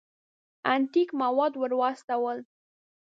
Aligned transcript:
انتیک 0.73 1.09
مواد 1.21 1.53
ور 1.61 1.71
واستول. 1.79 2.37